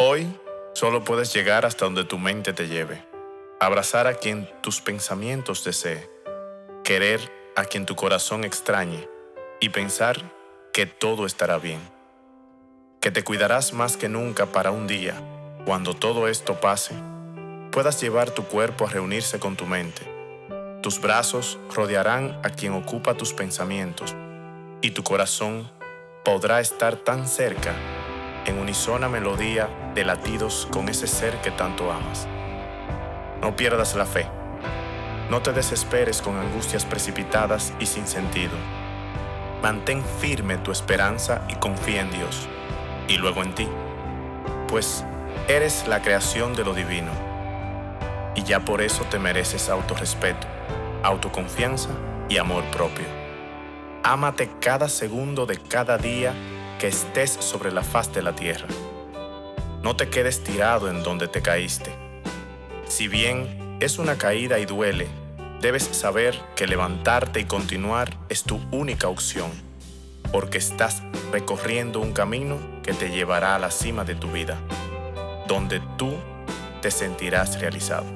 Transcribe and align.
Hoy 0.00 0.32
solo 0.74 1.02
puedes 1.02 1.34
llegar 1.34 1.66
hasta 1.66 1.84
donde 1.84 2.04
tu 2.04 2.18
mente 2.18 2.52
te 2.52 2.68
lleve, 2.68 3.04
abrazar 3.58 4.06
a 4.06 4.14
quien 4.14 4.48
tus 4.62 4.80
pensamientos 4.80 5.64
desee, 5.64 6.08
querer 6.84 7.20
a 7.56 7.64
quien 7.64 7.84
tu 7.84 7.96
corazón 7.96 8.44
extrañe. 8.44 9.08
Y 9.60 9.70
pensar 9.70 10.16
que 10.72 10.86
todo 10.86 11.26
estará 11.26 11.58
bien, 11.58 11.80
que 13.00 13.10
te 13.10 13.24
cuidarás 13.24 13.72
más 13.72 13.96
que 13.96 14.08
nunca 14.08 14.46
para 14.46 14.70
un 14.70 14.86
día, 14.86 15.20
cuando 15.64 15.94
todo 15.94 16.28
esto 16.28 16.60
pase, 16.60 16.94
puedas 17.72 18.00
llevar 18.00 18.30
tu 18.30 18.44
cuerpo 18.44 18.86
a 18.86 18.90
reunirse 18.90 19.40
con 19.40 19.56
tu 19.56 19.66
mente. 19.66 20.02
Tus 20.80 21.00
brazos 21.00 21.58
rodearán 21.74 22.40
a 22.44 22.50
quien 22.50 22.72
ocupa 22.72 23.14
tus 23.14 23.32
pensamientos 23.32 24.14
y 24.80 24.92
tu 24.92 25.02
corazón 25.02 25.68
podrá 26.24 26.60
estar 26.60 26.94
tan 26.94 27.26
cerca 27.26 27.74
en 28.48 28.58
unisona 28.58 29.08
melodía 29.08 29.68
de 29.94 30.04
latidos 30.04 30.66
con 30.72 30.88
ese 30.88 31.06
ser 31.06 31.40
que 31.42 31.50
tanto 31.50 31.92
amas. 31.92 32.26
No 33.42 33.54
pierdas 33.54 33.94
la 33.94 34.06
fe. 34.06 34.26
No 35.30 35.42
te 35.42 35.52
desesperes 35.52 36.22
con 36.22 36.36
angustias 36.38 36.86
precipitadas 36.86 37.74
y 37.78 37.86
sin 37.86 38.06
sentido. 38.06 38.54
Mantén 39.62 40.02
firme 40.20 40.56
tu 40.56 40.72
esperanza 40.72 41.42
y 41.48 41.54
confía 41.56 42.00
en 42.00 42.10
Dios, 42.10 42.48
y 43.06 43.18
luego 43.18 43.42
en 43.42 43.54
ti, 43.54 43.68
pues 44.68 45.04
eres 45.48 45.86
la 45.86 46.00
creación 46.00 46.54
de 46.54 46.64
lo 46.64 46.72
divino, 46.72 47.10
y 48.34 48.44
ya 48.44 48.60
por 48.60 48.80
eso 48.80 49.04
te 49.10 49.18
mereces 49.18 49.68
autorrespeto, 49.68 50.46
autoconfianza 51.02 51.90
y 52.28 52.38
amor 52.38 52.64
propio. 52.70 53.04
Ámate 54.04 54.48
cada 54.60 54.88
segundo 54.88 55.44
de 55.44 55.58
cada 55.58 55.98
día 55.98 56.32
que 56.78 56.86
estés 56.86 57.30
sobre 57.32 57.72
la 57.72 57.82
faz 57.82 58.12
de 58.14 58.22
la 58.22 58.34
tierra. 58.34 58.68
No 59.82 59.96
te 59.96 60.08
quedes 60.08 60.44
tirado 60.44 60.88
en 60.88 61.02
donde 61.02 61.26
te 61.28 61.42
caíste. 61.42 61.90
Si 62.86 63.08
bien 63.08 63.76
es 63.80 63.98
una 63.98 64.16
caída 64.16 64.58
y 64.58 64.64
duele, 64.64 65.08
debes 65.60 65.82
saber 65.82 66.40
que 66.54 66.66
levantarte 66.66 67.40
y 67.40 67.44
continuar 67.44 68.16
es 68.28 68.44
tu 68.44 68.60
única 68.70 69.08
opción, 69.08 69.50
porque 70.32 70.58
estás 70.58 71.02
recorriendo 71.32 72.00
un 72.00 72.12
camino 72.12 72.58
que 72.82 72.92
te 72.92 73.10
llevará 73.10 73.56
a 73.56 73.58
la 73.58 73.70
cima 73.70 74.04
de 74.04 74.14
tu 74.14 74.30
vida, 74.30 74.58
donde 75.48 75.80
tú 75.96 76.14
te 76.80 76.90
sentirás 76.90 77.60
realizado. 77.60 78.06